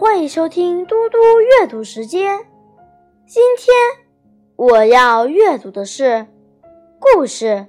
[0.00, 2.38] 欢迎收听嘟嘟阅读时间。
[3.26, 3.76] 今天
[4.56, 6.26] 我要阅读的是
[6.98, 7.44] 故事《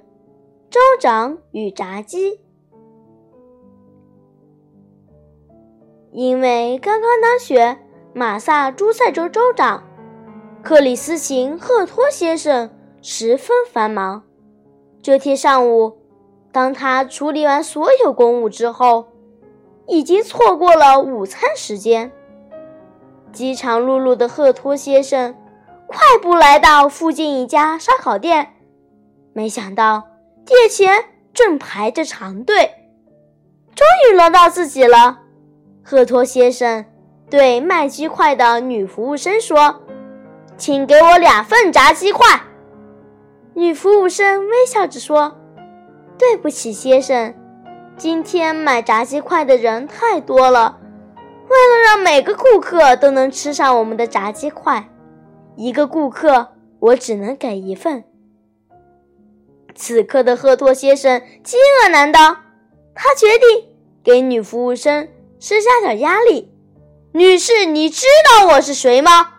[0.70, 2.30] 州长与炸鸡》。
[6.10, 9.84] 因为刚刚当选马萨诸塞州州长，
[10.62, 12.70] 克里斯琴·赫托先生
[13.02, 14.24] 十分繁忙。
[15.02, 15.98] 这天上午，
[16.50, 19.08] 当他处理完所有公务之后，
[19.86, 22.10] 已经错过了午餐时间。
[23.32, 25.34] 饥肠辘辘的赫托先生
[25.86, 28.54] 快步来到附近一家烧烤店，
[29.32, 30.04] 没想到
[30.44, 32.70] 店前正排着长队。
[33.74, 35.20] 终于轮到自己了，
[35.82, 36.84] 赫托先生
[37.30, 39.80] 对卖鸡块的女服务生说
[40.58, 42.26] ：“请给我两份炸鸡块。”
[43.54, 45.38] 女服务生微笑着说
[46.18, 47.34] ：“对不起，先生，
[47.96, 50.78] 今天买炸鸡块的人太多了。”
[51.52, 54.88] 为了让每个顾客都能吃上我们的炸鸡块，
[55.54, 58.04] 一个顾客我只能给一份。
[59.74, 62.38] 此刻的赫托先生饥饿难当，
[62.94, 63.68] 他决定
[64.02, 66.50] 给女服务生施加点压力。
[67.12, 69.34] 女士，你知道我是谁吗？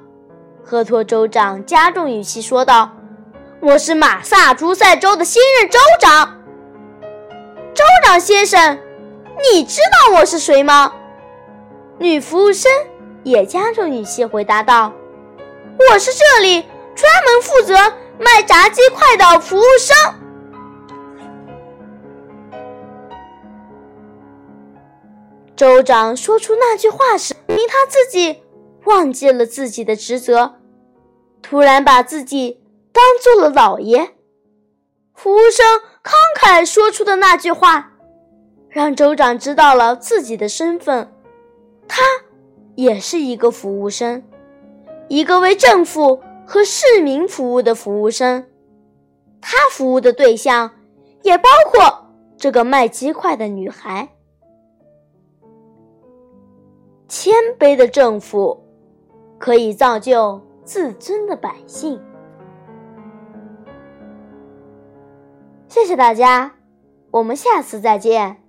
[0.64, 2.92] 赫托州长加重语气说道
[3.59, 6.44] ：“我是马萨诸塞州的新任州长。”
[7.73, 8.77] 州长先生，
[9.52, 10.94] 你知道我是谁吗？
[11.99, 12.72] 女服务生
[13.23, 14.91] 也加重语气回答道
[15.91, 17.75] ：“我是这里专门负责
[18.19, 19.95] 卖炸鸡块的服务生。”
[25.55, 28.41] 州长说出那句话时，明他自己
[28.86, 30.55] 忘记了自己的职责，
[31.41, 32.59] 突然把自己
[32.91, 34.16] 当做了老爷。
[35.14, 35.66] 服务生
[36.03, 37.91] 慷慨说出的那句话，
[38.67, 41.14] 让州长知道了自己的身份。
[41.88, 42.02] 他
[42.76, 44.23] 也是一个服务生，
[45.08, 48.48] 一个为政府和市民服务的服务生。
[49.42, 50.72] 他服务的对象
[51.22, 54.10] 也包括这个卖鸡块的女孩。
[57.08, 58.64] 谦卑的政府
[59.38, 62.02] 可以造就自尊的百姓。
[65.67, 66.55] 谢谢大家，
[67.11, 68.42] 我们下次再见。